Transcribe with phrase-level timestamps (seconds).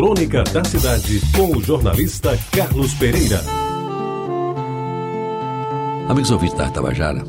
[0.00, 3.44] Crônica da Cidade, com o jornalista Carlos Pereira.
[6.08, 7.22] Amigos ouvintes da Tabajara,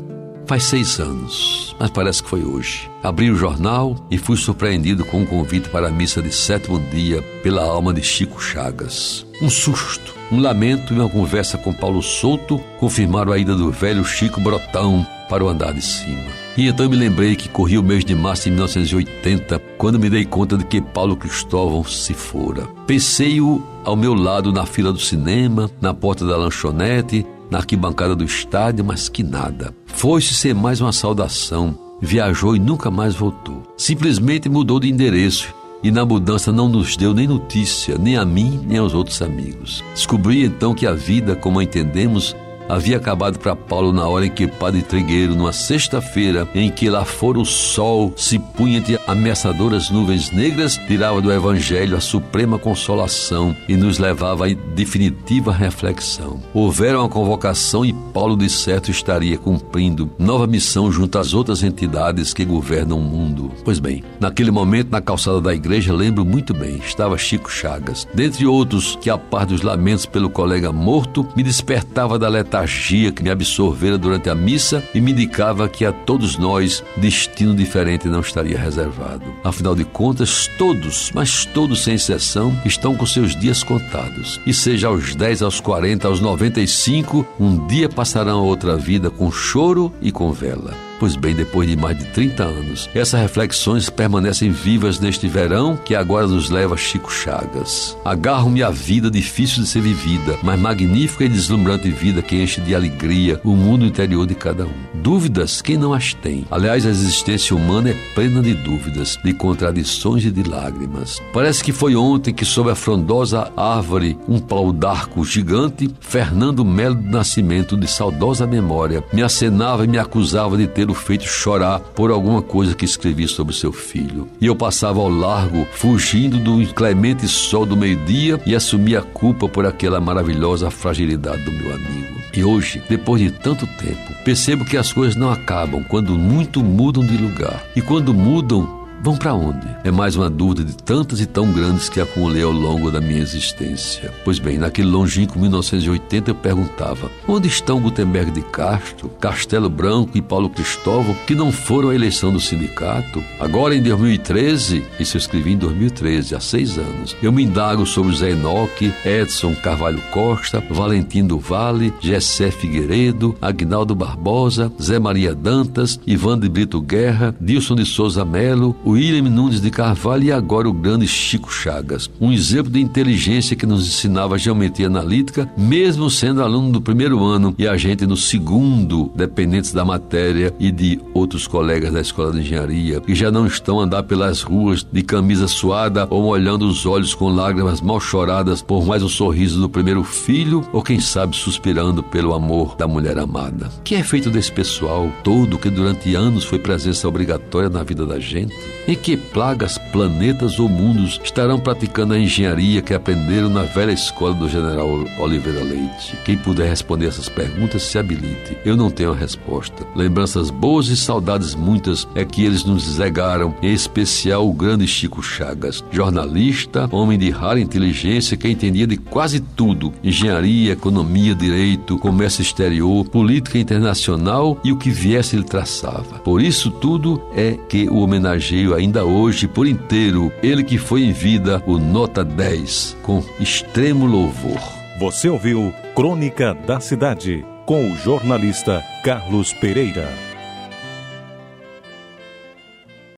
[0.46, 2.90] faz seis anos, mas parece que foi hoje.
[3.02, 7.20] Abri o jornal e fui surpreendido com um convite para a missa de sétimo dia
[7.42, 9.26] pela alma de Chico Chagas.
[9.42, 14.02] Um susto, um lamento e uma conversa com Paulo Souto confirmaram a ida do velho
[14.02, 16.28] Chico Brotão para o andar de cima.
[16.58, 20.26] E então me lembrei que corria o mês de março de 1980, quando me dei
[20.26, 22.68] conta de que Paulo Cristóvão se fora.
[22.86, 28.24] Pensei-o ao meu lado na fila do cinema, na porta da lanchonete, na arquibancada do
[28.24, 29.74] estádio, mas que nada.
[29.86, 33.62] Foi-se ser mais uma saudação, viajou e nunca mais voltou.
[33.74, 38.60] Simplesmente mudou de endereço e na mudança não nos deu nem notícia, nem a mim,
[38.66, 39.82] nem aos outros amigos.
[39.94, 42.36] Descobri então que a vida, como a entendemos,
[42.68, 47.04] havia acabado para Paulo na hora em que Padre Trigueiro, numa sexta-feira, em que lá
[47.04, 53.54] fora o sol se punha entre ameaçadoras nuvens negras, tirava do Evangelho a suprema consolação
[53.68, 56.40] e nos levava à definitiva reflexão.
[56.54, 62.32] Houvera uma convocação e Paulo de certo estaria cumprindo nova missão junto às outras entidades
[62.32, 63.50] que governam o mundo.
[63.64, 68.06] Pois bem, naquele momento, na calçada da igreja, lembro muito bem, estava Chico Chagas.
[68.14, 73.10] Dentre outros que, a par dos lamentos pelo colega morto, me despertava da letargia letargia
[73.10, 78.08] que me absorvera durante a missa e me indicava que a todos nós destino diferente
[78.08, 79.24] não estaria reservado.
[79.42, 84.38] Afinal de contas, todos, mas todos sem exceção, estão com seus dias contados.
[84.46, 89.32] E seja aos 10, aos 40, aos 95, um dia passarão a outra vida com
[89.32, 90.91] choro e com vela.
[91.02, 95.96] Pois bem, depois de mais de 30 anos, essas reflexões permanecem vivas neste verão que
[95.96, 97.98] agora nos leva a Chico Chagas.
[98.04, 102.72] Agarro-me à vida difícil de ser vivida, mas magnífica e deslumbrante vida que enche de
[102.72, 104.92] alegria o mundo interior de cada um.
[104.94, 106.46] Dúvidas, quem não as tem?
[106.48, 111.20] Aliás, a existência humana é plena de dúvidas, de contradições e de lágrimas.
[111.32, 116.94] Parece que foi ontem que, sob a frondosa árvore, um pau d'arco gigante, Fernando Melo
[116.94, 121.80] do Nascimento, de saudosa memória, me acenava e me acusava de ter o feito chorar
[121.80, 124.28] por alguma coisa que escrevi sobre seu filho.
[124.40, 129.48] E eu passava ao largo, fugindo do inclemente sol do meio-dia e assumia a culpa
[129.48, 132.22] por aquela maravilhosa fragilidade do meu amigo.
[132.34, 137.04] E hoje, depois de tanto tempo, percebo que as coisas não acabam quando muito mudam
[137.04, 137.62] de lugar.
[137.76, 139.66] E quando mudam, Vão para onde?
[139.82, 143.20] É mais uma dúvida de tantas e tão grandes que acumulei ao longo da minha
[143.20, 144.12] existência.
[144.24, 150.22] Pois bem, naquele longínquo 1980 eu perguntava: onde estão Gutenberg de Castro, Castelo Branco e
[150.22, 153.20] Paulo Cristóvão, que não foram à eleição do sindicato?
[153.40, 158.14] Agora em 2013, isso eu escrevi em 2013, há seis anos, eu me indago sobre
[158.14, 165.98] Zé Enoque, Edson Carvalho Costa, Valentim do Vale, Gessé Figueiredo, Agnaldo Barbosa, Zé Maria Dantas,
[166.06, 170.72] Ivan de Brito Guerra, Dilson de Souza Melo, William Nunes de Carvalho e agora o
[170.72, 172.10] grande Chico Chagas.
[172.20, 177.54] Um exemplo de inteligência que nos ensinava geometria analítica, mesmo sendo aluno do primeiro ano
[177.58, 182.40] e a gente no segundo, dependentes da matéria e de outros colegas da escola de
[182.40, 186.84] engenharia, que já não estão a andar pelas ruas de camisa suada ou molhando os
[186.84, 191.34] olhos com lágrimas mal choradas por mais um sorriso do primeiro filho ou quem sabe
[191.34, 193.70] suspirando pelo amor da mulher amada.
[193.82, 198.20] Que é feito desse pessoal todo que durante anos foi presença obrigatória na vida da
[198.20, 198.54] gente?
[198.86, 204.34] Em que plagas, planetas ou mundos estarão praticando a engenharia que aprenderam na velha escola
[204.34, 206.16] do general Oliveira Leite?
[206.24, 208.56] Quem puder responder essas perguntas, se habilite.
[208.64, 209.86] Eu não tenho a resposta.
[209.94, 215.22] Lembranças boas e saudades muitas é que eles nos legaram, em especial o grande Chico
[215.22, 222.42] Chagas, jornalista, homem de rara inteligência que entendia de quase tudo: engenharia, economia, direito, comércio
[222.42, 226.18] exterior, política internacional e o que viesse ele traçava.
[226.18, 231.12] Por isso tudo é que o homenageio ainda hoje por inteiro ele que foi em
[231.12, 234.60] vida o nota 10 com extremo louvor.
[234.98, 240.31] Você ouviu Crônica da Cidade com o jornalista Carlos Pereira.